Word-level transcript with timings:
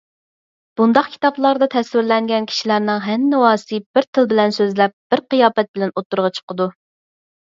بۇنداق 0.79 1.09
كىتابلاردا 1.15 1.65
تەسۋىرلەنگەن 1.73 2.47
كىشىلەرنىڭ 2.53 3.03
ھەننىۋاسى 3.03 3.79
بىر 3.97 4.07
تىل 4.19 4.27
بىلەن 4.31 4.55
سۆزلەپ، 4.57 4.95
بىر 5.15 5.23
قىياپەت 5.35 5.69
بىلەن 5.75 5.93
ئوتتۇرىغا 5.95 6.33
چىقىدۇ. 6.39 6.67